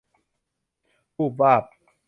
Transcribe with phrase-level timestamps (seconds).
[1.15, 1.63] วูบวาบ